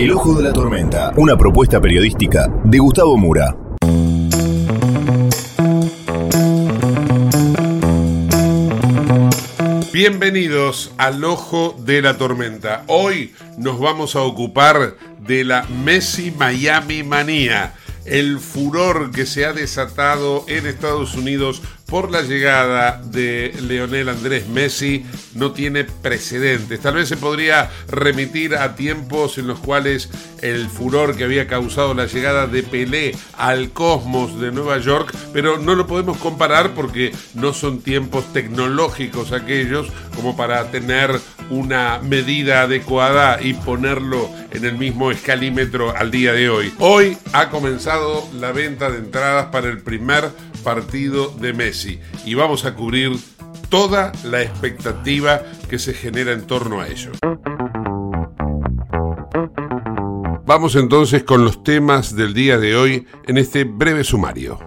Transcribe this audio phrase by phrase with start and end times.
[0.00, 3.54] El Ojo de la Tormenta, una propuesta periodística de Gustavo Mura.
[9.92, 12.84] Bienvenidos al Ojo de la Tormenta.
[12.86, 17.74] Hoy nos vamos a ocupar de la Messi Miami Manía,
[18.06, 24.46] el furor que se ha desatado en Estados Unidos por la llegada de Leonel Andrés
[24.46, 26.80] Messi no tiene precedentes.
[26.80, 30.08] Tal vez se podría remitir a tiempos en los cuales
[30.42, 35.58] el furor que había causado la llegada de Pelé al cosmos de Nueva York, pero
[35.58, 41.20] no lo podemos comparar porque no son tiempos tecnológicos aquellos como para tener
[41.50, 46.72] una medida adecuada y ponerlo en el mismo escalímetro al día de hoy.
[46.78, 50.30] Hoy ha comenzado la venta de entradas para el primer
[50.62, 53.12] partido de Messi y vamos a cubrir
[53.68, 57.12] toda la expectativa que se genera en torno a ello.
[60.50, 64.58] Vamos entonces con los temas del día de hoy en este breve sumario.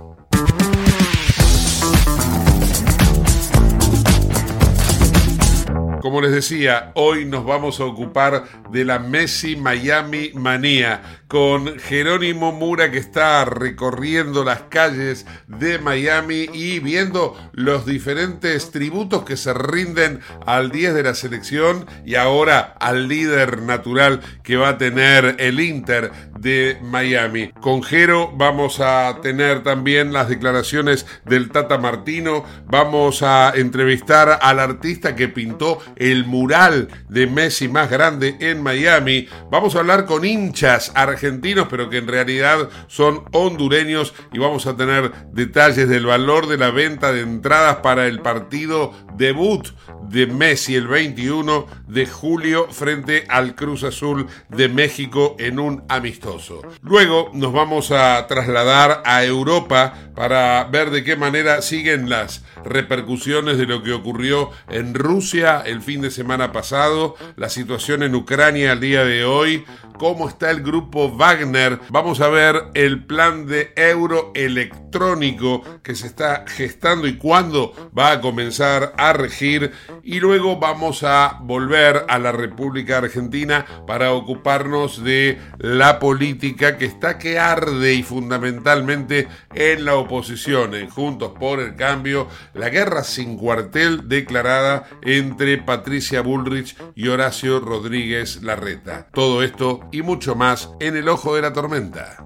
[6.02, 12.52] Como les decía, hoy nos vamos a ocupar de la Messi Miami Manía con Jerónimo
[12.52, 19.54] Mura que está recorriendo las calles de Miami y viendo los diferentes tributos que se
[19.54, 25.36] rinden al 10 de la selección y ahora al líder natural que va a tener
[25.40, 27.52] el Inter de Miami.
[27.62, 34.60] Con Jero vamos a tener también las declaraciones del Tata Martino, vamos a entrevistar al
[34.60, 39.28] artista que pintó el mural de Messi más grande en Miami.
[39.51, 44.75] Vamos a hablar con hinchas argentinos, pero que en realidad son hondureños y vamos a
[44.75, 49.68] tener detalles del valor de la venta de entradas para el partido debut
[50.09, 56.62] de Messi el 21 de julio frente al Cruz Azul de México en un amistoso.
[56.81, 63.57] Luego nos vamos a trasladar a Europa para ver de qué manera siguen las repercusiones
[63.57, 68.74] de lo que ocurrió en Rusia el fin de semana pasado, la situación en Ucrania
[68.74, 69.66] al día de hoy,
[69.97, 76.07] cómo está el grupo Wagner, vamos a ver el plan de euro electrónico que se
[76.07, 79.72] está gestando y cuándo va a comenzar a regir
[80.03, 86.86] y luego vamos a volver a la República Argentina para ocuparnos de la política que
[86.86, 93.03] está que arde y fundamentalmente en la oposición, en Juntos por el Cambio, la guerra
[93.03, 99.07] sin cuartel declarada entre Patricia Bullrich y Horacio Rodríguez Larreta.
[99.13, 102.25] Todo esto y mucho más en el ojo de la tormenta.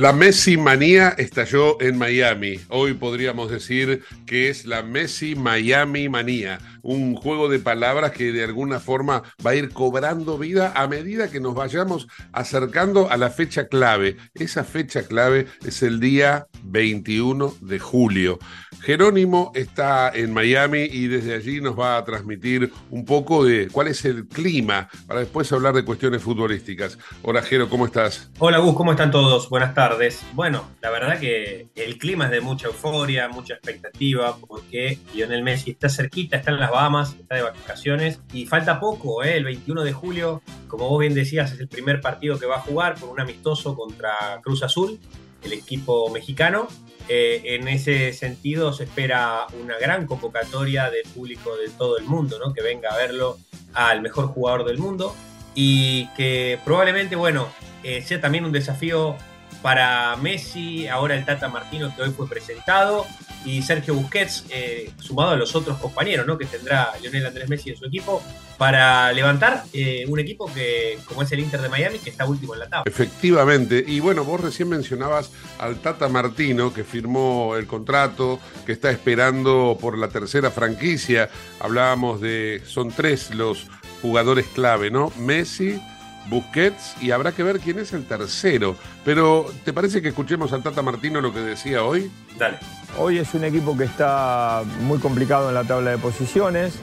[0.00, 2.58] La Messi manía estalló en Miami.
[2.70, 8.42] Hoy podríamos decir que es la Messi Miami manía, un juego de palabras que de
[8.42, 13.28] alguna forma va a ir cobrando vida a medida que nos vayamos acercando a la
[13.28, 14.16] fecha clave.
[14.32, 18.38] Esa fecha clave es el día 21 de julio.
[18.80, 23.88] Jerónimo está en Miami y desde allí nos va a transmitir un poco de cuál
[23.88, 26.96] es el clima para después hablar de cuestiones futbolísticas.
[27.20, 28.30] Hola Jero, ¿cómo estás?
[28.38, 29.50] Hola Gus, ¿cómo están todos?
[29.50, 29.89] Buenas tardes.
[30.34, 35.72] Bueno, la verdad que el clima es de mucha euforia, mucha expectativa, porque Lionel Messi
[35.72, 39.36] está cerquita, está en las Bahamas, está de vacaciones y falta poco, ¿eh?
[39.36, 42.60] el 21 de julio, como vos bien decías, es el primer partido que va a
[42.60, 45.00] jugar por un amistoso contra Cruz Azul,
[45.42, 46.68] el equipo mexicano.
[47.08, 52.38] Eh, en ese sentido se espera una gran convocatoria de público de todo el mundo,
[52.38, 52.54] ¿no?
[52.54, 53.38] que venga a verlo
[53.74, 55.16] al mejor jugador del mundo
[55.54, 57.48] y que probablemente, bueno,
[57.82, 59.16] eh, sea también un desafío
[59.62, 63.06] para Messi, ahora el Tata Martino que hoy fue presentado,
[63.44, 66.36] y Sergio Busquets, eh, sumado a los otros compañeros ¿no?
[66.36, 68.22] que tendrá Lionel Andrés Messi en su equipo,
[68.58, 72.52] para levantar eh, un equipo que, como es el Inter de Miami, que está último
[72.52, 72.84] en la tabla.
[72.90, 78.90] Efectivamente, y bueno, vos recién mencionabas al Tata Martino, que firmó el contrato, que está
[78.90, 81.30] esperando por la tercera franquicia.
[81.58, 83.66] Hablábamos de, son tres los
[84.02, 85.10] jugadores clave, ¿no?
[85.16, 85.80] Messi,
[86.28, 88.76] Busquets y habrá que ver quién es el tercero.
[89.04, 92.10] Pero, ¿te parece que escuchemos al Tata Martino lo que decía hoy?
[92.38, 92.58] Dale.
[92.98, 96.74] Hoy es un equipo que está muy complicado en la tabla de posiciones,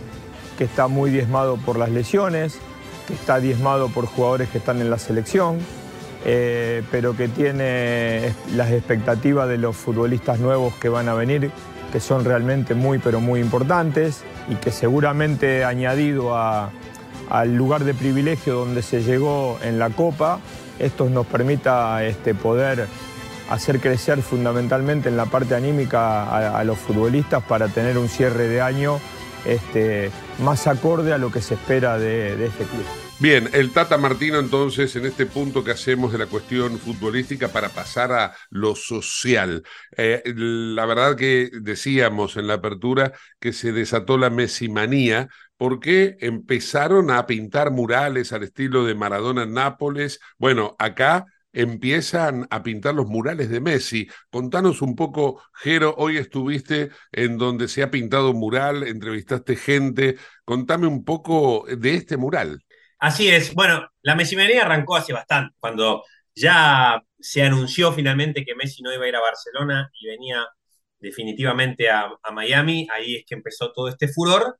[0.57, 2.59] que está muy diezmado por las lesiones,
[3.07, 5.59] que está diezmado por jugadores que están en la selección,
[6.25, 11.51] eh, pero que tiene las expectativas de los futbolistas nuevos que van a venir,
[11.91, 16.71] que son realmente muy, pero muy importantes y que seguramente añadido a
[17.29, 20.39] al lugar de privilegio donde se llegó en la Copa,
[20.79, 22.87] esto nos permita este, poder
[23.49, 28.61] hacer crecer fundamentalmente en la parte anímica a, los futbolistas para tener un cierre de
[28.61, 28.99] año
[29.45, 33.06] este, más acorde a lo que se espera de, este club.
[33.19, 37.69] Bien, el Tata Martino entonces en este punto que hacemos de la cuestión futbolística para
[37.69, 39.63] pasar a lo social.
[39.97, 47.09] Eh, la verdad que decíamos en la apertura que se desató la mesimanía porque empezaron
[47.09, 50.19] a pintar murales al estilo de Maradona en Nápoles.
[50.37, 54.07] Bueno, acá empiezan a pintar los murales de Messi.
[54.29, 60.17] Contanos un poco, Jero, hoy estuviste en donde se ha pintado un mural, entrevistaste gente.
[60.45, 62.61] Contame un poco de este mural.
[62.99, 63.53] Así es.
[63.53, 66.03] Bueno, la Messimanía arrancó hace bastante, cuando
[66.35, 70.45] ya se anunció finalmente que Messi no iba a ir a Barcelona y venía
[70.99, 72.87] definitivamente a, a Miami.
[72.91, 74.59] Ahí es que empezó todo este furor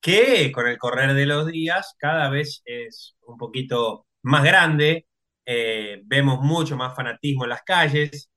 [0.00, 5.06] que con el correr de los días cada vez es un poquito más grande,
[5.46, 8.30] eh, vemos mucho más fanatismo en las calles,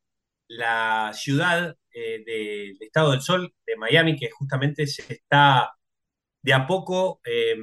[0.48, 5.74] la ciudad eh, del Estado del Sol de Miami, que justamente se está
[6.42, 7.58] de a poco, eh,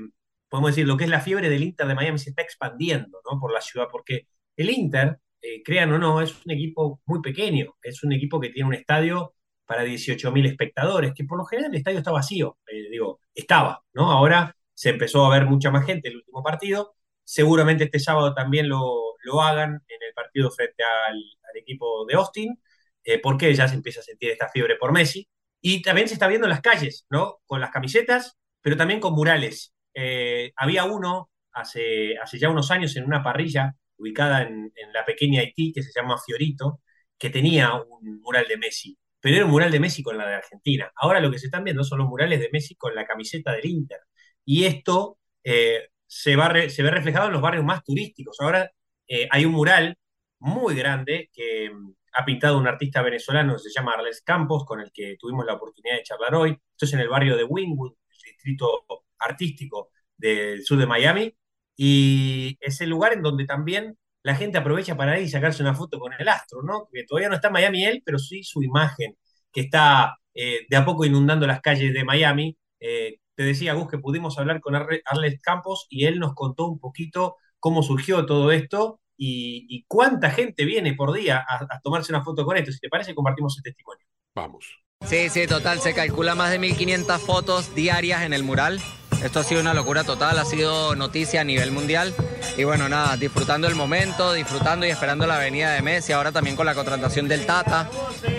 [0.54, 3.40] podemos decir, lo que es la fiebre del Inter de Miami se está expandiendo ¿no?
[3.40, 5.18] por la ciudad, porque el Inter,
[5.64, 9.34] crean o no, es un equipo muy pequeño, es un equipo que tiene un estadio
[9.66, 14.12] para 18.000 espectadores, que por lo general el estadio está vacío, eh, digo, estaba, ¿no?
[14.12, 18.68] Ahora se empezó a ver mucha más gente el último partido, seguramente este sábado también
[18.68, 21.20] lo, lo hagan en el partido frente al,
[21.56, 22.60] equipo de Austin,
[23.02, 25.28] eh, porque ya se empieza a sentir esta fiebre por Messi,
[25.60, 27.40] y también se está viendo en las calles, ¿no?
[27.44, 29.73] Con las camisetas, pero también con murales.
[29.94, 35.40] Eh, había uno hace, hace ya unos años en una parrilla ubicada en, la pequeña
[35.40, 36.80] Haití, que se llama Fiorito,
[37.18, 40.34] que tenía un mural de Messi pero era un mural de Messi con la de
[40.34, 40.92] Argentina.
[40.96, 43.64] Ahora lo que se están viendo son los murales de Messi con la camiseta del
[43.64, 44.00] Inter.
[44.44, 48.36] Y esto eh, se, va se, ve reflejado en los barrios más turísticos.
[48.40, 48.70] Ahora
[49.08, 49.96] eh, hay un mural
[50.40, 54.92] muy grande que mm, ha pintado un artista venezolano, se llama Arles Campos, con el
[54.92, 56.50] que tuvimos la oportunidad de charlar hoy.
[56.72, 58.84] Esto es en el barrio de Wynwood, el distrito
[59.24, 61.34] artístico del sur de Miami.
[61.76, 65.74] Y es el lugar en donde también la gente aprovecha para ir y sacarse una
[65.74, 66.88] foto con el astro, ¿no?
[66.92, 69.16] Que todavía no está en Miami él, pero sí su imagen,
[69.52, 72.56] que está eh, de a poco inundando las calles de Miami.
[72.80, 76.78] Eh, te decía, Gus, que pudimos hablar con Arles Campos y él nos contó un
[76.78, 82.44] poquito cómo surgió todo esto y, cuánta gente viene por día a, tomarse una foto
[82.44, 82.72] con esto.
[82.72, 84.04] Si te parece, compartimos el testimonio.
[84.34, 84.66] Vamos.
[85.06, 88.80] Sí, sí, total, se calcula más de 1500 fotos diarias en el mural.
[89.22, 92.14] Esto ha sido una locura total, ha sido noticia a nivel mundial.
[92.56, 96.56] Y bueno, nada, disfrutando el momento, disfrutando y esperando la venida de Messi, ahora también
[96.56, 97.90] con la contratación del Tata.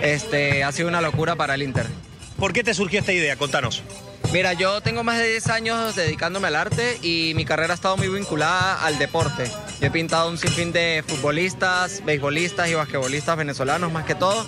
[0.02, 1.86] Este, ha sido una locura para el Inter.
[2.38, 3.36] ¿Por qué te surgió esta idea?
[3.36, 3.82] Contanos.
[4.32, 7.96] Mira, yo tengo más de 10 años dedicándome al arte y mi carrera ha estado
[7.96, 9.50] muy vinculada al deporte.
[9.80, 14.44] Yo he pintado un sinfín de futbolistas, beisbolistas y basquetbolistas venezolanos más que todo.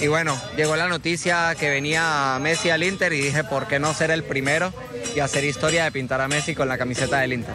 [0.00, 3.94] Y bueno, llegó la noticia que venía Messi al Inter y dije, ¿por qué no
[3.94, 4.72] ser el primero
[5.14, 7.54] y hacer historia de pintar a Messi con la camiseta del Inter?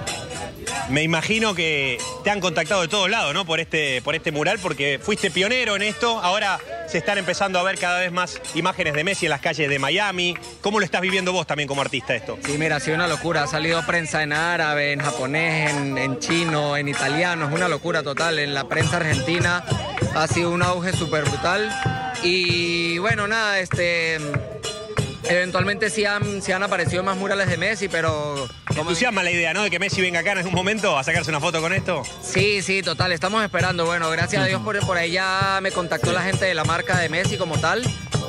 [0.90, 3.46] Me imagino que te han contactado de todos lados, ¿no?
[3.46, 6.20] Por este, por este mural, porque fuiste pionero en esto.
[6.20, 9.68] Ahora se están empezando a ver cada vez más imágenes de Messi en las calles
[9.68, 10.38] de Miami.
[10.62, 12.40] ¿Cómo lo estás viviendo vos también como artista esto?
[12.46, 13.44] Sí, mira, ha sido una locura.
[13.44, 17.50] Ha salido prensa en árabe, en japonés, en, en chino, en italiano.
[17.50, 18.40] Es una locura total.
[18.40, 19.66] En la prensa argentina
[20.16, 21.70] ha sido un auge súper brutal.
[22.24, 24.20] Y bueno, nada, este
[25.30, 28.48] Eventualmente sí han, han aparecido más murales de Messi, pero...
[28.74, 29.64] ¿Te entusiasma la idea, no?
[29.64, 32.04] De que Messi venga acá en algún momento a sacarse una foto con esto.
[32.22, 33.12] Sí, sí, total.
[33.12, 33.86] Estamos esperando.
[33.86, 36.98] Bueno, gracias a Dios por, por ahí ya me contactó la gente de la marca
[36.98, 37.84] de Messi como tal.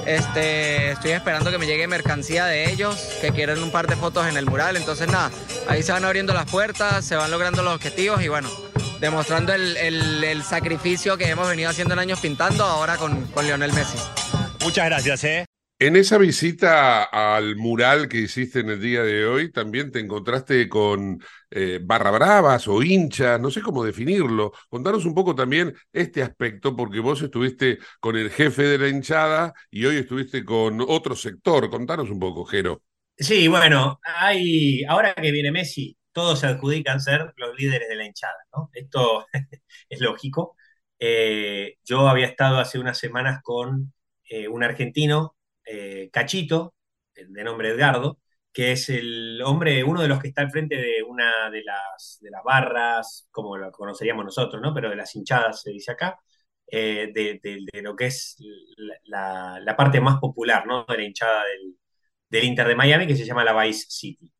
[0.06, 4.26] Este, estoy esperando que me llegue mercancía de ellos, que quieren un par de fotos
[4.26, 4.76] en el mural.
[4.76, 5.30] Entonces, nada,
[5.68, 8.48] ahí se van abriendo las puertas, se van logrando los objetivos y bueno,
[9.00, 13.72] demostrando el, el, sacrificio que hemos venido haciendo en años pintando ahora con, con Lionel
[13.72, 13.98] Messi.
[14.64, 15.44] Muchas gracias, ¿eh?
[15.80, 20.68] En esa visita al mural que hiciste en el día de hoy, también te encontraste
[20.68, 24.52] con eh, barra bravas o hinchas, no sé cómo definirlo.
[24.68, 29.54] Contanos un poco también este aspecto, porque vos estuviste con el jefe de la hinchada
[29.70, 31.70] y hoy estuviste con otro sector.
[31.70, 32.82] Contanos un poco, Jero.
[33.16, 38.04] Sí, bueno, hay, ahora que viene Messi, todos se adjudican ser los líderes de la
[38.04, 38.70] hinchada, ¿no?
[38.74, 39.24] Esto
[39.88, 40.56] es lógico.
[40.98, 43.92] Eh, yo había estado hace unas semanas con
[44.28, 46.74] eh, un argentino eh, Cachito,
[47.14, 48.18] de nombre Edgardo,
[48.52, 52.18] que es el hombre, uno de los que está al frente de una de las,
[52.20, 54.74] de las barras, como lo conoceríamos nosotros, ¿no?
[54.74, 56.18] Pero de las hinchadas, se dice acá,
[56.66, 57.40] de,
[57.74, 58.36] lo que es
[59.04, 60.84] la, parte más popular, ¿no?
[60.84, 61.44] De la hinchada
[62.28, 64.32] del, Inter de Miami, que se llama la Vice City.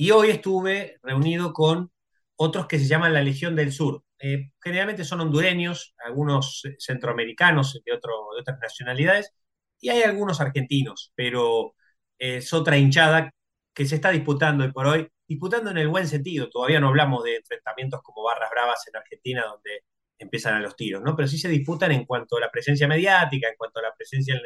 [0.00, 1.90] Y hoy estuve reunido con
[2.36, 4.04] otros que se llaman la Legión del Sur.
[4.20, 9.32] Eh, generalmente son hondureños, algunos centroamericanos de, de otras nacionalidades,
[9.80, 11.74] y hay algunos argentinos, pero
[12.16, 13.32] es otra hinchada
[13.74, 16.48] que se está disputando hoy por hoy, disputando en el buen sentido.
[16.48, 19.82] Todavía no hablamos de enfrentamientos como barras bravas en Argentina, donde
[20.16, 21.16] empiezan a los tiros, ¿no?
[21.16, 24.40] Pero sí se disputan en cuanto a la presencia mediática, en cuanto a la presencia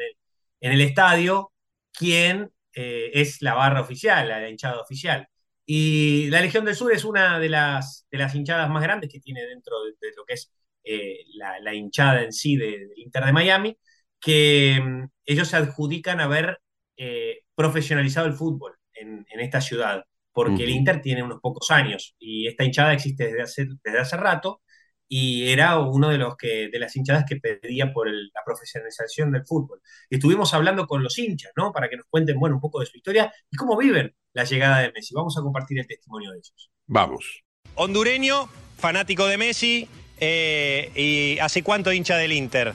[0.61, 1.51] en el, estadio,
[1.91, 5.27] quién eh, es la barra oficial, la, hinchada oficial.
[5.65, 9.19] Y la Legión del Sur es una de las, de las hinchadas más grandes que
[9.19, 10.51] tiene dentro de, lo que es
[10.83, 13.77] eh, la, hinchada en sí del Inter de Miami
[14.19, 16.59] que mm, ellos se adjudican haber
[16.97, 22.47] eh, profesionalizado el fútbol en, esta ciudad, porque el Inter tiene unos pocos años y
[22.47, 24.61] esta hinchada existe desde hace, desde hace rato
[25.07, 29.45] y era uno de los que de las hinchadas que pedía por la profesionalización del
[29.45, 29.81] fútbol.
[30.09, 31.71] Y estuvimos hablando con los hinchas, ¿no?
[31.71, 34.79] Para que nos cuenten, bueno, un poco de su historia y cómo viven la llegada
[34.79, 35.13] de Messi.
[35.13, 36.69] Vamos a compartir el testimonio de ellos.
[36.87, 37.43] Vamos.
[37.75, 39.87] Hondureño, fanático de Messi,
[40.19, 42.73] eh, ¿y hace cuánto hincha del Inter?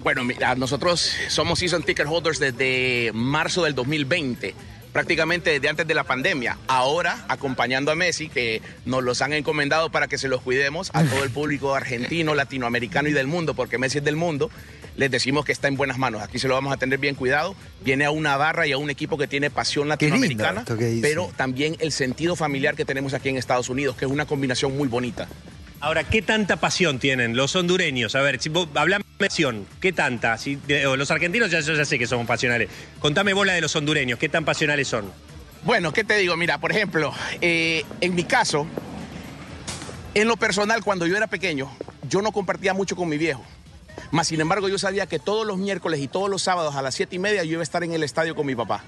[0.00, 4.54] Bueno, mira, nosotros somos season ticket holders desde marzo del 2020
[4.92, 6.58] prácticamente desde antes de la pandemia.
[6.66, 11.04] Ahora, acompañando a Messi, que nos los han encomendado para que se los cuidemos a
[11.04, 14.50] todo el público argentino, latinoamericano y del mundo, porque Messi es del mundo,
[14.96, 16.22] les decimos que está en buenas manos.
[16.22, 17.54] Aquí se lo vamos a tener bien cuidado.
[17.84, 20.64] Viene a una barra y a un equipo que tiene pasión latinoamericana,
[21.00, 24.76] pero también el sentido familiar que tenemos aquí en Estados Unidos, que es una combinación
[24.76, 25.28] muy bonita.
[25.80, 28.16] Ahora, ¿qué tanta pasión tienen los hondureños?
[28.16, 30.38] A ver, si vos hablame de pasión, ¿qué tanta?
[30.38, 32.68] Si, los argentinos ya, ya sé que somos pasionales.
[33.00, 35.10] Contame bola de los hondureños, ¿qué tan pasionales son?
[35.64, 36.36] Bueno, ¿qué te digo?
[36.36, 38.66] Mira, por ejemplo, eh, en mi caso,
[40.14, 41.70] en lo personal, cuando yo era pequeño,
[42.08, 43.44] yo no compartía mucho con mi viejo.
[44.12, 46.94] Mas, sin embargo, yo sabía que todos los miércoles y todos los sábados a las
[46.94, 48.84] siete y media yo iba a estar en el estadio con mi papá.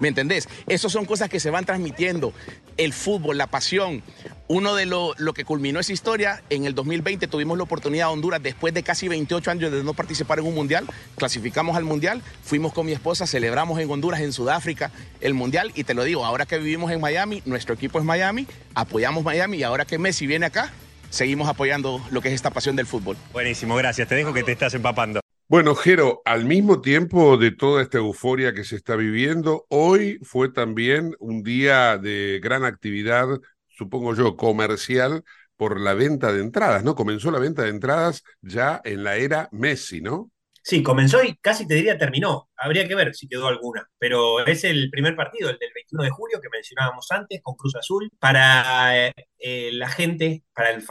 [0.00, 0.48] ¿Me entendés?
[0.66, 2.32] Esas son cosas que se van transmitiendo.
[2.76, 4.02] El fútbol, la pasión.
[4.46, 8.12] Uno de lo, lo, que culminó esa historia, en el 2020 tuvimos la oportunidad de
[8.12, 10.86] Honduras, después de casi 28 años de no participar en un mundial,
[11.16, 14.90] clasificamos al mundial, fuimos con mi esposa, celebramos en Honduras, en Sudáfrica,
[15.20, 18.46] el mundial, y te lo digo, ahora que vivimos en Miami, nuestro equipo es Miami,
[18.74, 20.72] apoyamos Miami, y ahora que Messi viene acá,
[21.10, 23.18] seguimos apoyando lo que es esta pasión del fútbol.
[23.32, 25.20] Buenísimo, gracias, te dejo que te estás empapando.
[25.50, 30.50] Bueno, Jero, al mismo tiempo de toda esta euforia que se está viviendo, hoy fue
[30.50, 33.26] también un día de gran actividad,
[33.66, 35.24] supongo yo, comercial
[35.56, 36.94] por la venta de entradas, ¿no?
[36.94, 40.30] Comenzó la venta de entradas ya en la era Messi, ¿no?
[40.62, 42.50] Sí, comenzó y casi te diría terminó.
[42.54, 43.88] Habría que ver si quedó alguna.
[43.98, 47.74] Pero es el primer partido, el del 21 de julio que mencionábamos antes, con Cruz
[47.74, 48.10] Azul.
[48.18, 50.84] Para eh, eh, la gente, para el,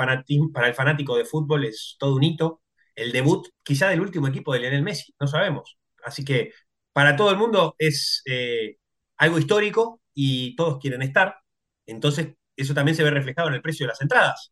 [0.52, 2.62] para el fanático de fútbol es todo un hito
[2.98, 5.78] el debut quizá del último equipo de Lionel Messi, no sabemos.
[6.04, 6.52] Así que
[6.94, 8.78] para todo el mundo es eh,
[9.18, 11.38] algo histórico y todos quieren estar.
[11.86, 14.52] Entonces, eso también se ve reflejado en el precio de las entradas.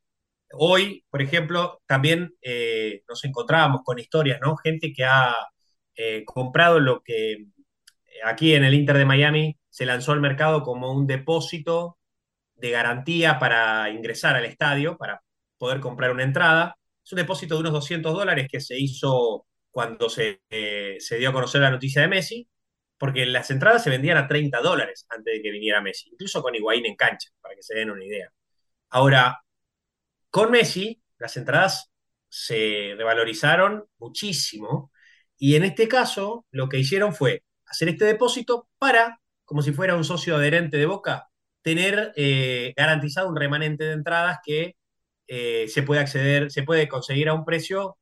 [0.54, 4.56] hoy, por ejemplo, también eh, nos encontrábamos con historias, ¿no?
[4.58, 5.36] Gente que ha
[5.96, 7.48] eh, comprado lo que
[8.24, 11.98] aquí en el Inter de Miami se lanzó al mercado como un depósito
[12.56, 15.24] de garantía para ingresar al estadio, para
[15.58, 16.78] poder comprar una entrada.
[17.06, 21.30] Es un depósito de unos 200 dólares que se hizo cuando se, eh, se dio
[21.30, 22.50] a conocer la noticia de Messi,
[22.98, 26.56] porque las entradas se vendían a 30 dólares antes de que viniera Messi, incluso con
[26.56, 28.32] Higuaín en cancha, para que se den una idea.
[28.90, 29.42] Ahora,
[30.30, 31.92] con Messi, las entradas
[32.28, 34.92] se revalorizaron muchísimo
[35.38, 39.96] y en este caso lo que hicieron fue hacer este depósito para, como si fuera
[39.96, 41.30] un socio adherente de Boca,
[41.62, 44.76] tener eh, garantizado un remanente de entradas que
[45.28, 47.98] eh, se puede acceder, se puede conseguir a un precio,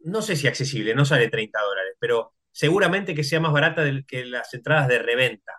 [0.00, 4.24] no sé si accesible, no sale 30 dólares, pero seguramente que sea más barata que
[4.26, 5.52] las entradas de reventa.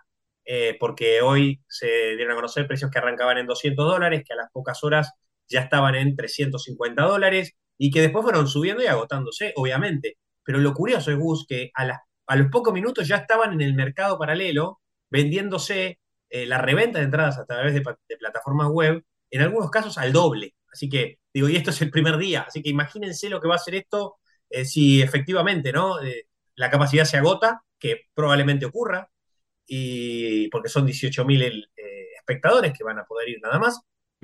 [0.46, 4.36] Eh, porque hoy se dieron a conocer precios que arrancaban en 200 dólares, que a
[4.36, 5.12] las pocas horas
[5.48, 10.18] ya estaban en 350 dólares y que después fueron subiendo y agotándose, obviamente.
[10.44, 13.74] Pero lo curioso es, Gus, que a, a los pocos minutos ya estaban en el
[13.74, 15.98] mercado paralelo vendiéndose
[16.34, 17.82] eh, la reventa de entradas a través de,
[18.18, 20.54] plataformas web, en algunos casos al doble.
[20.74, 23.54] Así que, digo, y esto es el primer día, así que imagínense lo que va
[23.54, 24.16] a ser esto
[24.50, 26.02] eh, si efectivamente ¿no?
[26.02, 26.26] Eh,
[26.56, 29.08] la capacidad se agota, que probablemente ocurra,
[29.66, 31.70] y porque son 18.000
[32.18, 33.80] espectadores que van a poder ir nada más,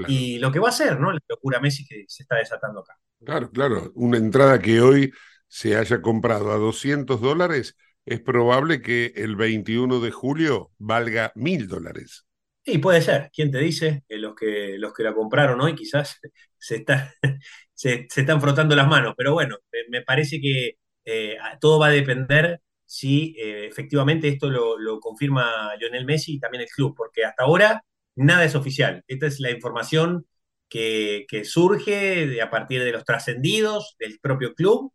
[0.08, 1.12] y lo que va a ser, ¿no?
[1.12, 2.96] La locura Messi que se está desatando acá.
[3.24, 3.92] Claro, claro.
[3.94, 5.12] Una entrada que hoy
[5.46, 7.76] se haya comprado a 200 dólares,
[8.06, 12.26] es probable que el 21 de julio valga mil dólares.
[12.70, 13.30] Sí, puede ser.
[13.34, 14.04] ¿Quién te dice?
[14.08, 16.20] los, que, los que la compraron hoy quizás
[16.56, 16.84] se,
[17.74, 19.14] se, están frotando las manos.
[19.16, 19.56] Pero bueno,
[19.88, 26.04] me parece que eh, todo va a depender si eh, efectivamente esto lo, confirma Lionel
[26.06, 27.84] Messi y también el club, porque hasta ahora
[28.14, 29.02] nada es oficial.
[29.08, 30.26] Esta es la información
[30.68, 34.92] que, surge a partir de los trascendidos del propio club,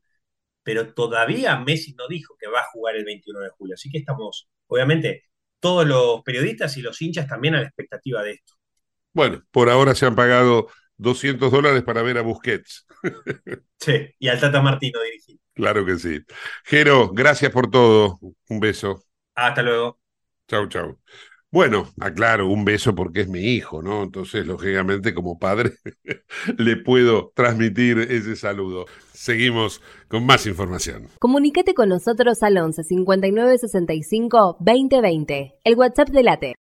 [0.63, 3.76] pero todavía Messi no dijo que va a jugar el 21 de julio.
[3.76, 5.26] Así que estamos, obviamente,
[5.65, 8.54] todos los periodistas y los hinchas también a la expectativa de esto.
[9.13, 12.86] Bueno, por ahora se han pagado 200 dólares para ver a Busquets.
[13.80, 15.39] Sí, y al Tata Martino dirigir.
[15.54, 16.23] Claro que sí.
[16.65, 18.19] Jero, gracias por todo.
[18.47, 19.04] Un beso.
[19.34, 19.99] Hasta luego.
[20.47, 20.99] Chau, chau.
[21.56, 24.04] Bueno, aclaro, un beso porque es mi hijo, ¿no?
[24.04, 25.72] Entonces, lógicamente, como padre,
[26.58, 28.88] le puedo transmitir ese saludo.
[29.13, 31.08] Seguimos con más información.
[31.18, 36.54] Comunícate con nosotros al 11 59 65 2020, el WhatsApp de Late.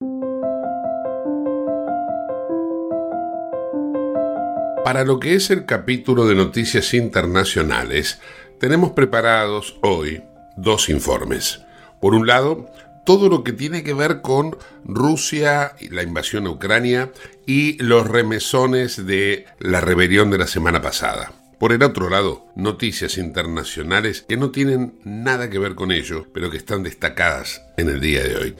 [4.85, 8.21] Para lo que es el capítulo de noticias internacionales,
[8.61, 10.23] tenemos preparados hoy
[10.55, 11.65] dos informes.
[11.99, 12.69] Por un lado,
[13.05, 17.11] todo lo que tiene que ver con Rusia, la invasión a Ucrania
[17.45, 21.31] y los remesones de la rebelión de la semana pasada.
[21.59, 26.49] Por el otro lado, noticias internacionales que no tienen nada que ver con ello, pero
[26.49, 28.55] que están destacadas en el día de hoy.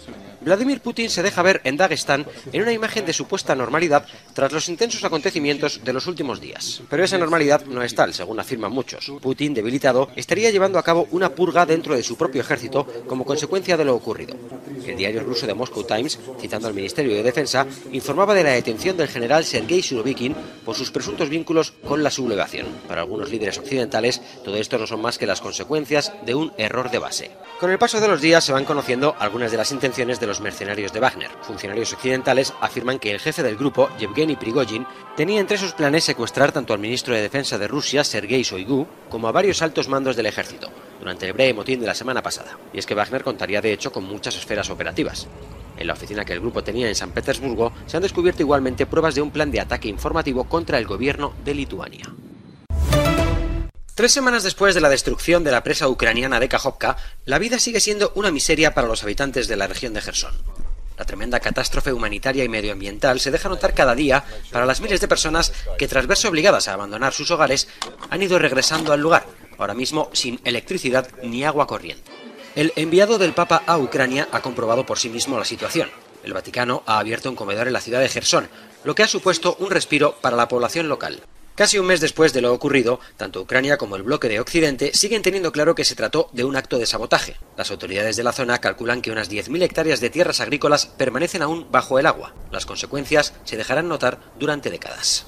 [0.46, 4.06] Vladimir Putin se deja ver en Dagestán en una imagen de supuesta normalidad
[4.36, 6.84] tras los intensos acontecimientos de los últimos días.
[6.88, 9.12] Pero esa normalidad no es tal, según afirman muchos.
[9.22, 13.76] Putin, debilitado, estaría llevando a cabo una purga dentro de su propio ejército como consecuencia
[13.76, 14.38] de lo ocurrido.
[14.86, 18.96] El diario ruso de Moscow Times, citando al Ministerio de Defensa, informaba de la detención
[18.98, 22.68] del general Sergei Surovikin por sus presuntos vínculos con la sublevación.
[22.88, 26.92] Para algunos líderes occidentales, todo esto no son más que las consecuencias de un error
[26.92, 27.32] de base.
[27.60, 30.35] Con el paso de los días se van conociendo algunas de las intenciones de los
[30.42, 31.32] mercenarios de Wagner.
[31.42, 36.52] Funcionarios occidentales afirman que el jefe del grupo, Yevgeny Prigozhin, tenía entre sus planes secuestrar
[36.52, 40.26] tanto al ministro de Defensa de Rusia, Sergei Shoigu, como a varios altos mandos del
[40.26, 40.70] ejército,
[41.00, 42.58] durante el breve motín de la semana pasada.
[42.74, 45.28] Y es que Wagner contaría de hecho con muchas esferas operativas.
[45.78, 49.16] En la oficina que el grupo tenía en San Petersburgo se han descubierto igualmente pruebas
[49.16, 52.06] de un plan de ataque informativo contra el gobierno de Lituania.
[53.96, 57.80] Tres semanas después de la destrucción de la presa ucraniana de Kajovka, la vida sigue
[57.80, 60.34] siendo una miseria para los habitantes de la región de Gerson.
[60.98, 65.08] La tremenda catástrofe humanitaria y medioambiental se deja notar cada día para las miles de
[65.08, 67.70] personas que, tras verse obligadas a abandonar sus hogares,
[68.10, 69.28] han ido regresando al lugar,
[69.58, 72.12] ahora mismo sin electricidad ni agua corriente.
[72.54, 75.90] El enviado del Papa a Ucrania ha comprobado por sí mismo la situación.
[76.22, 78.50] El Vaticano ha abierto un comedor en la ciudad de Gerson,
[78.84, 81.22] lo que ha supuesto un respiro para la población local.
[81.56, 85.22] Casi un mes después de lo ocurrido, tanto Ucrania como el bloque de Occidente siguen
[85.22, 87.38] teniendo claro que se trató de un acto de sabotaje.
[87.56, 91.68] Las autoridades de la zona calculan que unas 10.000 hectáreas de tierras agrícolas permanecen aún
[91.72, 92.34] bajo el agua.
[92.52, 95.26] Las consecuencias se dejarán notar durante décadas.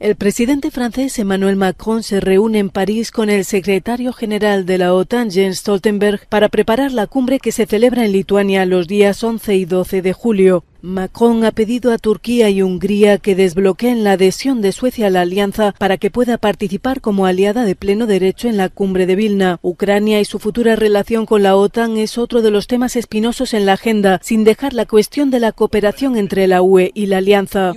[0.00, 4.94] El presidente francés Emmanuel Macron se reúne en París con el secretario general de la
[4.94, 9.56] OTAN Jens Stoltenberg para preparar la cumbre que se celebra en Lituania los días 11
[9.56, 10.62] y 12 de julio.
[10.82, 15.22] Macron ha pedido a Turquía y Hungría que desbloqueen la adhesión de Suecia a la
[15.22, 19.58] alianza para que pueda participar como aliada de pleno derecho en la cumbre de Vilna.
[19.62, 23.66] Ucrania y su futura relación con la OTAN es otro de los temas espinosos en
[23.66, 27.74] la agenda, sin dejar la cuestión de la cooperación entre la UE y la alianza.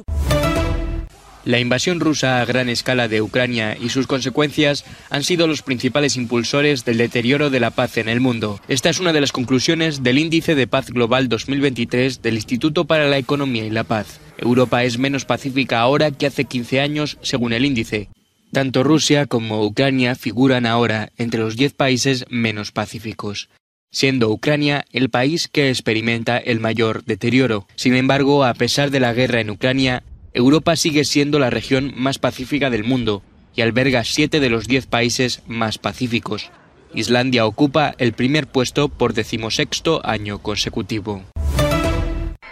[1.43, 6.15] La invasión rusa a gran escala de Ucrania y sus consecuencias han sido los principales
[6.15, 8.60] impulsores del deterioro de la paz en el mundo.
[8.67, 13.08] Esta es una de las conclusiones del Índice de Paz Global 2023 del Instituto para
[13.08, 14.19] la Economía y la Paz.
[14.38, 18.10] Europa es menos pacífica ahora que hace 15 años, según el índice.
[18.51, 23.49] Tanto Rusia como Ucrania figuran ahora entre los 10 países menos pacíficos
[23.93, 27.67] siendo Ucrania el país que experimenta el mayor deterioro.
[27.75, 32.17] Sin embargo, a pesar de la guerra en Ucrania, Europa sigue siendo la región más
[32.17, 33.22] pacífica del mundo
[33.54, 36.52] y alberga siete de los diez países más pacíficos.
[36.94, 41.24] Islandia ocupa el primer puesto por decimosexto año consecutivo.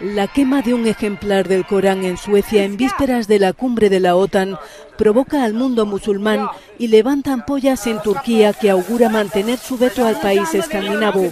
[0.00, 4.00] La quema de un ejemplar del Corán en Suecia en vísperas de la cumbre de
[4.00, 4.58] la OTAN
[4.96, 10.18] provoca al mundo musulmán y levanta ampollas en Turquía que augura mantener su veto al
[10.20, 11.30] país escandinavo.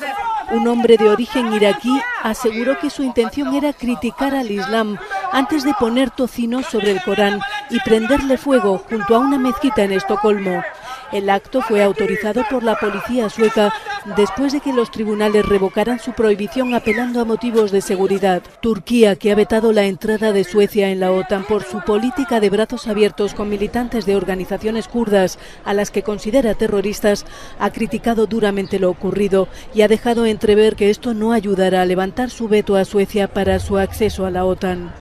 [0.50, 4.96] Un hombre de origen iraquí aseguró que su intención era criticar al Islam
[5.30, 9.92] antes de poner tocino sobre el Corán y prenderle fuego junto a una mezquita en
[9.92, 10.62] Estocolmo.
[11.12, 13.72] El acto fue autorizado por la policía sueca
[14.16, 18.42] después de que los tribunales revocaran su prohibición apelando a motivos de seguridad.
[18.60, 22.50] Turquía, que ha vetado la entrada de Suecia en la OTAN por su política de
[22.50, 27.24] brazos abiertos con militantes de organizaciones kurdas a las que considera terroristas,
[27.58, 32.28] ha criticado duramente lo ocurrido y ha dejado entrever que esto no ayudará a levantar
[32.28, 34.92] su veto a Suecia para su acceso a la OTAN.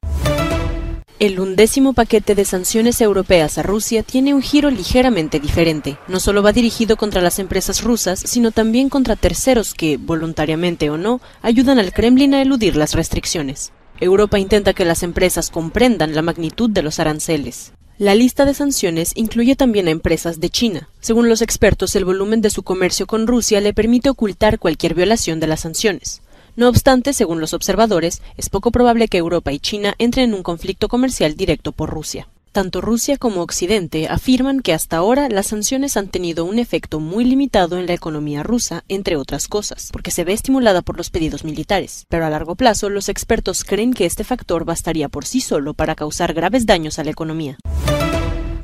[1.20, 5.98] El undécimo paquete de sanciones europeas a Rusia tiene un giro ligeramente diferente.
[6.08, 10.98] No solo va dirigido contra las empresas rusas, sino también contra terceros que, voluntariamente o
[10.98, 13.72] no, ayudan al Kremlin a eludir las restricciones.
[14.00, 17.74] Europa intenta que las empresas comprendan la magnitud de los aranceles.
[17.98, 20.88] La lista de sanciones incluye también a empresas de China.
[21.00, 25.40] Según los expertos, el volumen de su comercio con Rusia le permite ocultar cualquier violación
[25.40, 26.22] de las sanciones.
[26.58, 30.42] No obstante, según los observadores, es poco probable que Europa y China entren en un
[30.42, 32.30] conflicto comercial directo por Rusia.
[32.52, 37.26] Tanto Rusia como Occidente afirman que hasta ahora las sanciones han tenido un efecto muy
[37.26, 41.44] limitado en la economía rusa, entre otras cosas, porque se ve estimulada por los pedidos
[41.44, 42.08] militares.
[42.10, 45.94] Pero a largo plazo, los expertos creen que este factor bastaría por sí solo para
[45.94, 47.58] causar graves daños a la economía.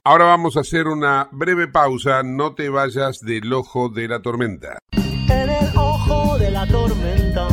[0.04, 4.80] Ahora vamos a hacer una breve pausa, no te vayas del ojo de la tormenta.
[4.94, 7.53] En el ojo de la tormenta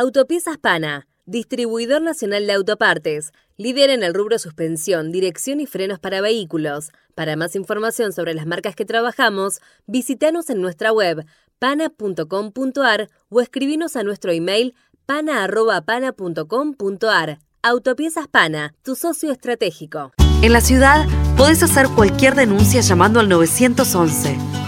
[0.00, 6.20] Autopiezas Pana, distribuidor nacional de autopartes, líder en el rubro suspensión, dirección y frenos para
[6.20, 6.92] vehículos.
[7.16, 9.58] Para más información sobre las marcas que trabajamos,
[9.88, 11.26] visítanos en nuestra web
[11.58, 17.40] pana.com.ar o escribinos a nuestro email pana.pana.com.ar.
[17.64, 20.12] Autopiezas Pana, tu socio estratégico.
[20.42, 24.67] En la ciudad podés hacer cualquier denuncia llamando al 911.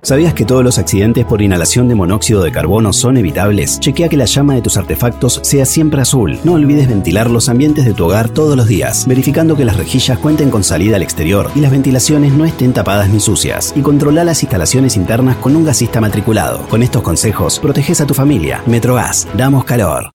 [0.00, 3.80] ¿Sabías que todos los accidentes por inhalación de monóxido de carbono son evitables?
[3.80, 6.38] Chequea que la llama de tus artefactos sea siempre azul.
[6.44, 10.16] No olvides ventilar los ambientes de tu hogar todos los días, verificando que las rejillas
[10.20, 13.72] cuenten con salida al exterior y las ventilaciones no estén tapadas ni sucias.
[13.74, 16.60] Y controla las instalaciones internas con un gasista matriculado.
[16.68, 18.62] Con estos consejos, proteges a tu familia.
[18.66, 20.10] Metrogas, damos calor.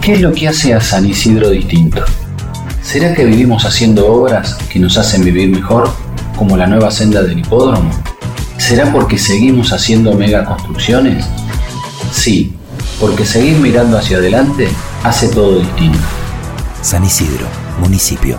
[0.00, 2.04] ¿Qué es lo que hace a San Isidro distinto?
[2.82, 5.90] ¿Será que vivimos haciendo obras que nos hacen vivir mejor,
[6.36, 7.90] como la nueva senda del hipódromo?
[8.60, 11.24] ¿Será porque seguimos haciendo megaconstrucciones?
[12.12, 12.52] Sí,
[13.00, 14.68] porque seguir mirando hacia adelante
[15.02, 15.98] hace todo distinto.
[16.82, 17.46] San Isidro,
[17.80, 18.38] municipio.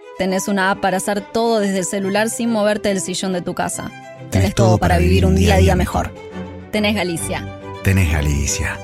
[0.17, 3.53] Tenés una app para hacer todo desde el celular sin moverte del sillón de tu
[3.53, 3.91] casa.
[4.29, 6.13] Tenés todo para vivir un día a día mejor.
[6.71, 7.47] Tenés Galicia.
[7.83, 8.77] Tenés Galicia.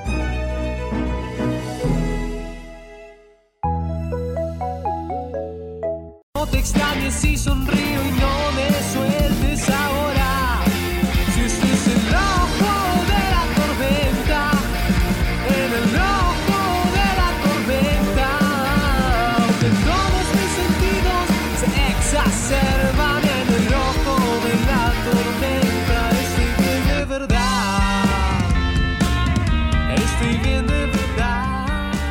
[6.35, 9.06] No te extrañes si sonrío y no me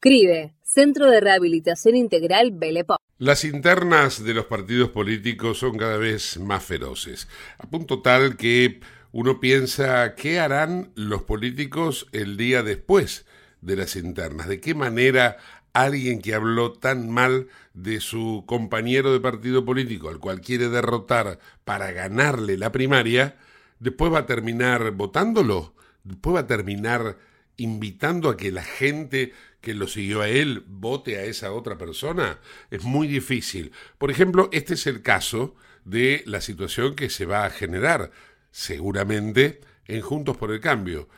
[0.00, 2.98] CRIBE, Centro de Rehabilitación Integral Belepo.
[3.18, 7.26] Las internas de los partidos políticos son cada vez más feroces,
[7.58, 8.78] a punto tal que
[9.10, 13.26] uno piensa qué harán los políticos el día después
[13.60, 15.38] de las internas, de qué manera
[15.72, 21.40] alguien que habló tan mal de su compañero de partido político al cual quiere derrotar
[21.64, 23.36] para ganarle la primaria,
[23.80, 27.16] después va a terminar votándolo, después va a terminar
[27.58, 32.38] invitando a que la gente que lo siguió a él vote a esa otra persona?
[32.70, 33.72] Es muy difícil.
[33.98, 38.10] Por ejemplo, este es el caso de la situación que se va a generar
[38.50, 41.08] seguramente en Juntos por el Cambio.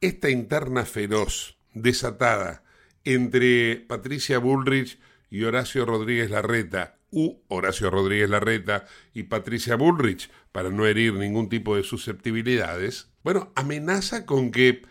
[0.00, 2.64] Esta interna feroz, desatada,
[3.04, 4.98] entre Patricia Bullrich
[5.30, 11.48] y Horacio Rodríguez Larreta, u Horacio Rodríguez Larreta y Patricia Bullrich, para no herir ningún
[11.48, 14.82] tipo de susceptibilidades, bueno, amenaza con que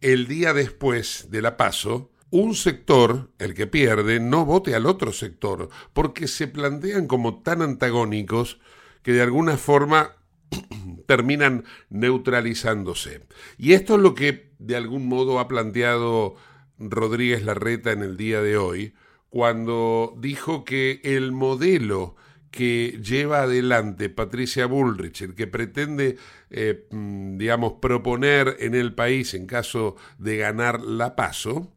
[0.00, 5.12] el día después de la paso, un sector, el que pierde, no vote al otro
[5.12, 8.60] sector, porque se plantean como tan antagónicos
[9.02, 10.16] que de alguna forma
[11.06, 13.26] terminan neutralizándose.
[13.56, 16.34] Y esto es lo que de algún modo ha planteado
[16.78, 18.94] Rodríguez Larreta en el día de hoy,
[19.30, 22.16] cuando dijo que el modelo
[22.50, 26.16] que lleva adelante Patricia Bullrich, el que pretende,
[26.50, 31.72] eh, mm, digamos, proponer en el país en caso de ganar la paso,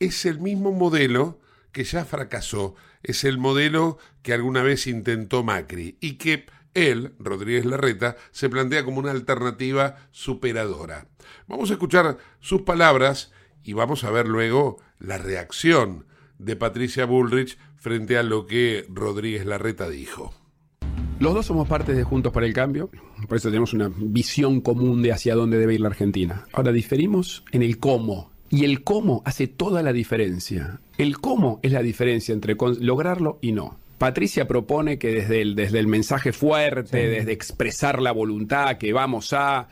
[0.00, 1.40] es el mismo modelo
[1.72, 7.64] que ya fracasó, es el modelo que alguna vez intentó Macri y que él, Rodríguez
[7.64, 11.08] Larreta, se plantea como una alternativa superadora.
[11.46, 13.32] Vamos a escuchar sus palabras
[13.62, 16.06] y vamos a ver luego la reacción
[16.38, 20.32] de Patricia Bullrich frente a lo que Rodríguez Larreta dijo.
[21.18, 22.90] Los dos somos parte de Juntos por el Cambio,
[23.26, 26.46] por eso tenemos una visión común de hacia dónde debe ir la Argentina.
[26.52, 30.80] Ahora diferimos en el cómo, y el cómo hace toda la diferencia.
[30.96, 33.76] El cómo es la diferencia entre lograrlo y no.
[33.98, 39.32] Patricia propone que desde el, desde el mensaje fuerte, desde expresar la voluntad, que vamos
[39.32, 39.68] a...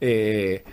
[0.00, 0.64] Eh,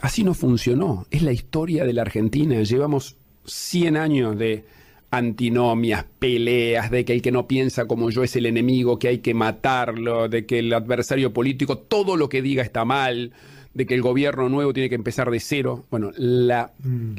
[0.00, 1.06] así no funcionó.
[1.10, 2.60] Es la historia de la Argentina.
[2.62, 4.64] Llevamos 100 años de
[5.10, 9.18] antinomias, peleas, de que el que no piensa como yo es el enemigo, que hay
[9.18, 13.32] que matarlo, de que el adversario político, todo lo que diga está mal,
[13.74, 15.86] de que el gobierno nuevo tiene que empezar de cero.
[15.90, 16.72] Bueno, la,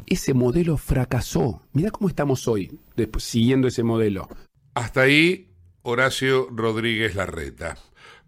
[0.07, 1.61] ese modelo fracasó.
[1.73, 4.27] Mira cómo estamos hoy, después, siguiendo ese modelo.
[4.73, 5.49] Hasta ahí,
[5.81, 7.77] Horacio Rodríguez Larreta.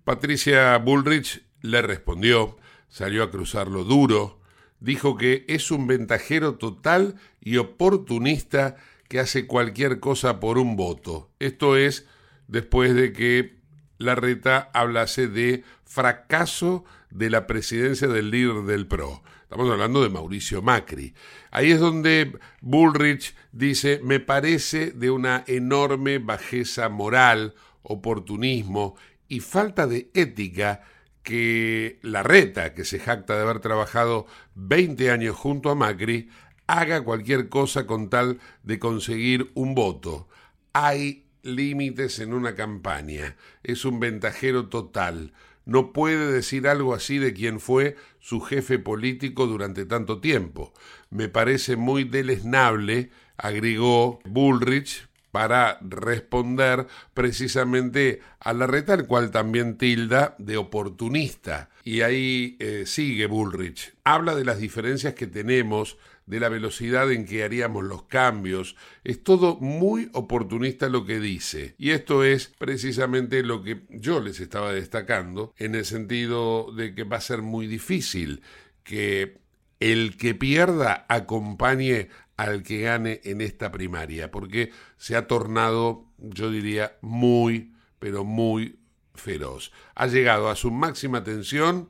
[0.04, 2.58] Patricia Bullrich le respondió,
[2.88, 4.40] salió a cruzarlo duro,
[4.80, 8.76] dijo que es un ventajero total y oportunista
[9.08, 11.30] que hace cualquier cosa por un voto.
[11.40, 12.08] Esto es
[12.48, 13.60] después de que
[13.98, 19.22] Larreta hablase de fracaso de la presidencia del líder del PRO.
[19.44, 21.14] Estamos hablando de Mauricio Macri.
[21.52, 28.96] Ahí es donde Bullrich dice, me parece de una enorme bajeza moral, oportunismo
[29.28, 30.82] y falta de ética
[31.24, 36.30] que Larreta, que se jacta de haber trabajado 20 años junto a Macri,
[36.68, 40.30] haga cualquier cosa con tal de conseguir un voto.
[40.74, 43.36] Hay límites en una campaña.
[43.64, 45.34] Es un ventajero total.
[45.72, 50.74] No puede decir algo así de quien fue su jefe político durante tanto tiempo.
[51.10, 59.78] Me parece muy deleznable, agregó Bullrich, para responder precisamente a la reta, al cual también
[59.78, 61.70] tilda de oportunista.
[61.86, 63.94] Y ahí eh, sigue Bullrich.
[64.04, 65.98] Habla de las diferencias que tenemos
[66.32, 68.78] de la velocidad en que haríamos los cambios.
[69.04, 71.76] Es todo muy oportunista lo que dice.
[71.78, 77.04] Y esto es precisamente lo que yo les estaba destacando, en el sentido de que
[77.04, 78.44] va a ser muy difícil
[78.86, 79.42] que
[79.82, 86.50] el que pierda acompañe al que gane en esta primaria, porque se ha tornado, yo
[86.50, 88.80] diría, muy, pero muy
[89.16, 89.74] feroz.
[89.96, 91.90] Ha llegado a su máxima tensión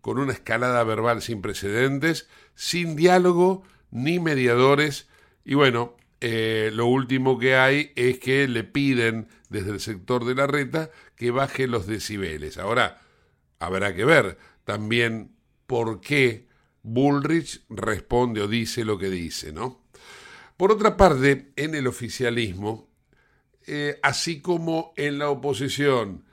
[0.00, 5.08] con una escalada verbal sin precedentes, sin diálogo ni mediadores.
[5.44, 10.34] Y bueno, eh, lo último que hay es que le piden desde el sector de
[10.34, 12.58] la reta que baje los decibeles.
[12.58, 13.00] Ahora,
[13.58, 15.32] habrá que ver también
[15.66, 16.46] por qué
[16.82, 19.82] Bullrich responde o dice lo que dice, ¿no?
[20.56, 22.88] Por otra parte, en el oficialismo,
[23.66, 26.25] eh, así como en la oposición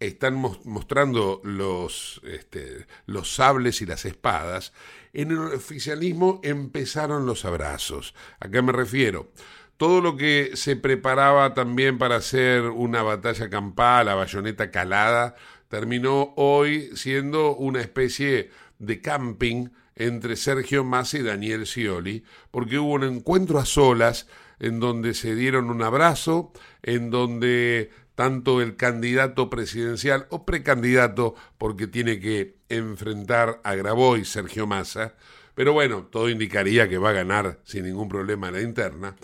[0.00, 0.34] están
[0.64, 4.72] mostrando los, este, los sables y las espadas,
[5.12, 8.14] en el oficialismo empezaron los abrazos.
[8.40, 9.32] ¿A qué me refiero?
[9.76, 15.36] Todo lo que se preparaba también para hacer una batalla campal, la bayoneta calada,
[15.68, 22.92] terminó hoy siendo una especie de camping entre Sergio Massa y Daniel Scioli, porque hubo
[22.92, 24.28] un encuentro a solas
[24.60, 31.86] en donde se dieron un abrazo, en donde tanto el candidato presidencial o precandidato, porque
[31.86, 35.14] tiene que enfrentar a Graboy, Sergio Massa,
[35.54, 39.14] pero bueno, todo indicaría que va a ganar sin ningún problema la interna.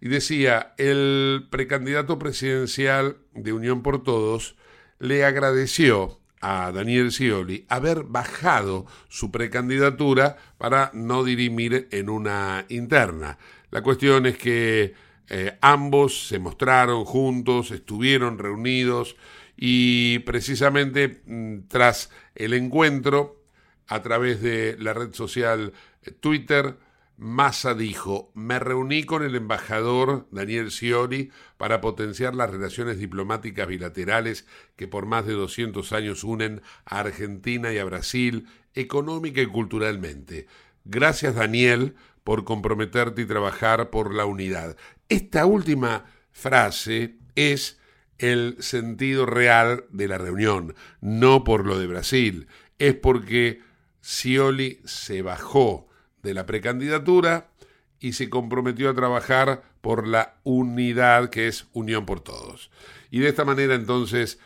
[0.00, 4.56] Y decía, el precandidato presidencial de Unión por Todos
[4.98, 13.38] le agradeció a Daniel Scioli haber bajado su precandidatura para no dirimir en una interna.
[13.70, 14.94] La cuestión es que
[15.34, 19.16] eh, ambos se mostraron juntos, estuvieron reunidos
[19.56, 23.42] y precisamente mm, tras el encuentro
[23.86, 26.76] a través de la red social eh, Twitter,
[27.16, 34.46] Massa dijo, me reuní con el embajador Daniel Scioli para potenciar las relaciones diplomáticas bilaterales
[34.76, 40.46] que por más de 200 años unen a Argentina y a Brasil económica y culturalmente.
[40.84, 41.94] Gracias Daniel
[42.24, 44.76] por comprometerte y trabajar por la unidad.
[45.08, 47.80] Esta última frase es
[48.18, 52.46] el sentido real de la reunión, no por lo de Brasil,
[52.78, 53.60] es porque
[54.02, 55.88] Scioli se bajó
[56.22, 57.50] de la precandidatura
[57.98, 62.70] y se comprometió a trabajar por la unidad que es Unión por Todos.
[63.10, 64.38] Y de esta manera entonces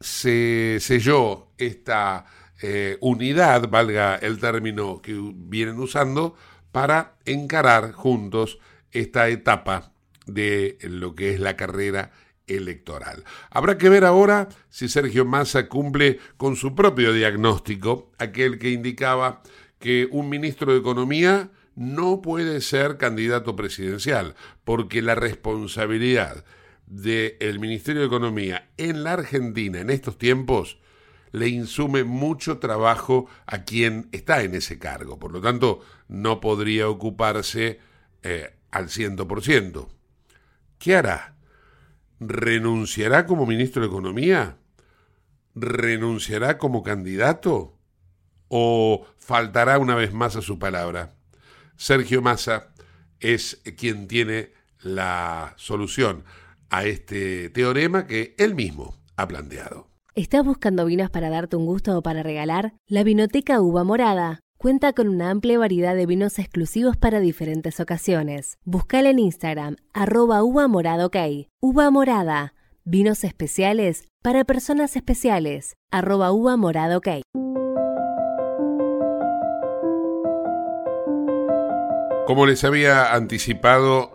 [0.00, 2.26] se selló esta
[2.62, 6.36] eh, unidad, valga el término que vienen usando,
[6.74, 8.58] para encarar juntos
[8.90, 9.92] esta etapa
[10.26, 12.10] de lo que es la carrera
[12.48, 13.22] electoral.
[13.48, 19.40] Habrá que ver ahora si Sergio Massa cumple con su propio diagnóstico, aquel que indicaba
[19.78, 26.44] que un ministro de Economía no puede ser candidato presidencial, porque la responsabilidad
[26.88, 30.78] del Ministerio de Economía en la Argentina en estos tiempos
[31.34, 35.18] le insume mucho trabajo a quien está en ese cargo.
[35.18, 37.80] Por lo tanto, no podría ocuparse
[38.22, 39.90] eh, al ciento por ciento.
[40.78, 41.34] ¿Qué hará?
[42.20, 44.58] ¿Renunciará como ministro de Economía?
[45.56, 47.76] ¿Renunciará como candidato?
[48.46, 51.16] ¿O faltará una vez más a su palabra?
[51.76, 52.68] Sergio Massa
[53.18, 56.22] es quien tiene la solución
[56.70, 59.93] a este teorema que él mismo ha planteado.
[60.16, 62.74] ¿Estás buscando vinos para darte un gusto o para regalar?
[62.86, 68.56] La Vinoteca Uva Morada cuenta con una amplia variedad de vinos exclusivos para diferentes ocasiones.
[68.64, 71.10] Buscala en Instagram, arroba uva morada.
[71.60, 72.54] Uva morada,
[72.84, 77.00] vinos especiales para personas especiales, arroba uva morada.
[82.24, 84.13] Como les había anticipado,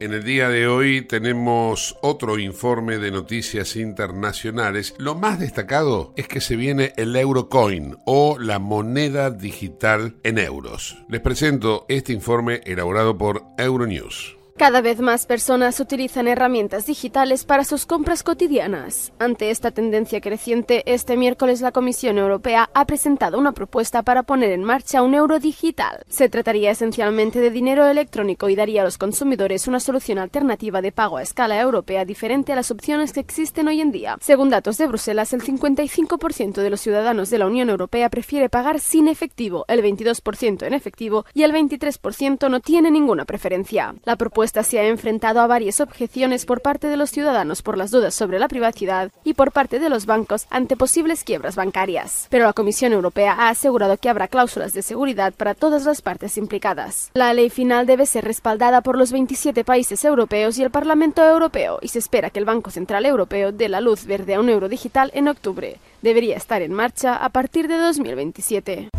[0.00, 4.94] en el día de hoy tenemos otro informe de noticias internacionales.
[4.98, 10.96] Lo más destacado es que se viene el Eurocoin o la moneda digital en euros.
[11.08, 14.39] Les presento este informe elaborado por Euronews.
[14.60, 19.10] Cada vez más personas utilizan herramientas digitales para sus compras cotidianas.
[19.18, 24.50] Ante esta tendencia creciente, este miércoles la Comisión Europea ha presentado una propuesta para poner
[24.50, 26.04] en marcha un euro digital.
[26.08, 30.92] Se trataría esencialmente de dinero electrónico y daría a los consumidores una solución alternativa de
[30.92, 34.18] pago a escala europea diferente a las opciones que existen hoy en día.
[34.20, 38.78] Según datos de Bruselas, el 55% de los ciudadanos de la Unión Europea prefiere pagar
[38.78, 43.94] sin efectivo, el 22% en efectivo y el 23% no tiene ninguna preferencia.
[44.04, 47.90] La propuesta se ha enfrentado a varias objeciones por parte de los ciudadanos por las
[47.90, 52.26] dudas sobre la privacidad y por parte de los bancos ante posibles quiebras bancarias.
[52.30, 56.36] Pero la Comisión Europea ha asegurado que habrá cláusulas de seguridad para todas las partes
[56.36, 57.10] implicadas.
[57.14, 61.78] La ley final debe ser respaldada por los 27 países europeos y el Parlamento Europeo
[61.80, 64.68] y se espera que el Banco Central Europeo dé la luz verde a un euro
[64.68, 65.78] digital en octubre.
[66.02, 68.90] Debería estar en marcha a partir de 2027.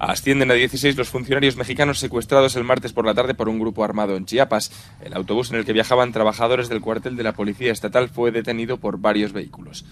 [0.00, 3.84] Ascienden a 16 los funcionarios mexicanos secuestrados el martes por la tarde por un grupo
[3.84, 4.72] armado en Chiapas.
[5.04, 8.78] El autobús en el que viajaban trabajadores del cuartel de la Policía Estatal fue detenido
[8.78, 9.84] por varios vehículos.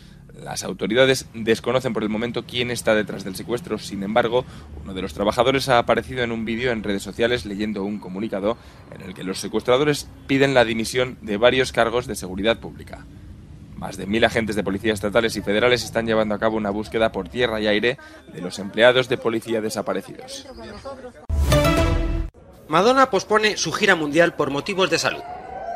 [0.43, 3.77] Las autoridades desconocen por el momento quién está detrás del secuestro.
[3.77, 4.47] Sin embargo,
[4.83, 8.57] uno de los trabajadores ha aparecido en un vídeo en redes sociales leyendo un comunicado
[8.95, 13.05] en el que los secuestradores piden la dimisión de varios cargos de seguridad pública.
[13.79, 17.13] Más de mil agentes de policía estatales y federales están llevando a cabo una búsqueda
[17.13, 17.97] por tierra y aire
[18.33, 20.49] de los empleados de policía desaparecidos.
[22.67, 25.23] Madonna pospone su gira mundial por motivos de salud.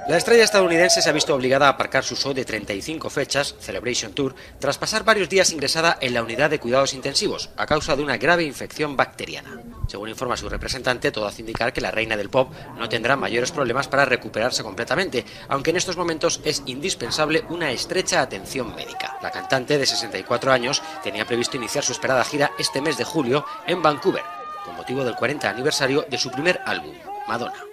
[0.08, 4.12] La estrella estadounidense se ha visto obligada a aparcar su show de 35 fechas, Celebration
[4.12, 8.02] Tour, tras pasar varios días ingresada en la unidad de cuidados intensivos a causa de
[8.02, 9.62] una grave infección bacteriana.
[9.86, 13.52] Según informa su representante, todo hace indicar que la reina del pop no tendrá mayores
[13.52, 19.18] problemas para recuperarse completamente, aunque en estos momentos es indispensable una estrecha atención médica.
[19.22, 23.44] La cantante de 64 años tenía previsto iniciar su esperada gira este mes de julio
[23.68, 24.24] en Vancouver,
[24.64, 26.94] con motivo del 40 aniversario de su primer álbum,
[27.28, 27.71] Madonna.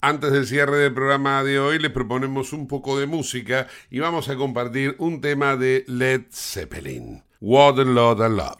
[0.00, 4.28] Antes del cierre del programa de hoy les proponemos un poco de música y vamos
[4.28, 8.58] a compartir un tema de Led Zeppelin, Warden Law the Love.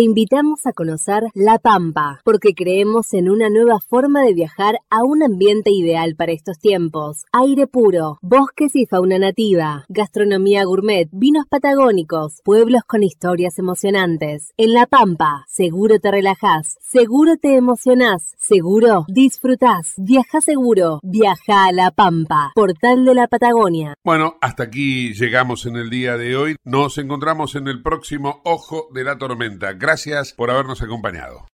[0.00, 5.04] Te invitamos a conocer La Pampa, porque creemos en una nueva forma de viajar a
[5.04, 7.26] un ambiente ideal para estos tiempos.
[7.32, 14.54] Aire puro, bosques y fauna nativa, gastronomía gourmet, vinos patagónicos, pueblos con historias emocionantes.
[14.56, 19.92] En La Pampa, seguro te relajás, seguro te emocionás, seguro disfrutás.
[19.98, 23.92] Viaja seguro, viaja a La Pampa, portal de la Patagonia.
[24.02, 26.56] Bueno, hasta aquí llegamos en el día de hoy.
[26.64, 29.74] Nos encontramos en el próximo Ojo de la Tormenta.
[29.90, 31.48] Gracias por habernos acompañado.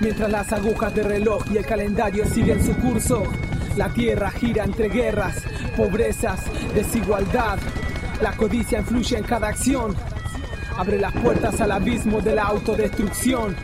[0.00, 3.22] Mientras las agujas de reloj y el calendario siguen su curso,
[3.76, 5.44] la tierra gira entre guerras,
[5.76, 6.40] pobrezas,
[6.74, 7.60] desigualdad.
[8.20, 9.94] La codicia influye en cada acción.
[10.76, 13.54] Abre las puertas al abismo de la autodestrucción.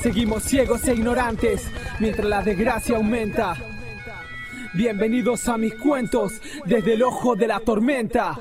[0.00, 1.66] Seguimos ciegos e ignorantes
[1.98, 3.69] mientras la desgracia aumenta.
[4.72, 8.38] Bienvenidos a mis cuentos desde el ojo de la tormenta.